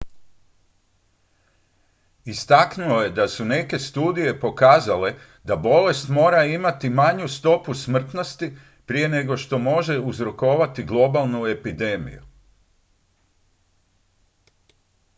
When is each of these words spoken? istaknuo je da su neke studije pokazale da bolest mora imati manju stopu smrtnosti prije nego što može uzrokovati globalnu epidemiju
istaknuo 2.25 2.99
je 3.01 3.09
da 3.09 3.27
su 3.27 3.45
neke 3.45 3.79
studije 3.79 4.39
pokazale 4.39 5.13
da 5.43 5.55
bolest 5.55 6.09
mora 6.09 6.43
imati 6.43 6.89
manju 6.89 7.27
stopu 7.27 7.73
smrtnosti 7.73 8.51
prije 8.85 9.09
nego 9.09 9.37
što 9.37 9.57
može 9.59 9.99
uzrokovati 9.99 10.83
globalnu 10.83 11.45
epidemiju 11.47 12.23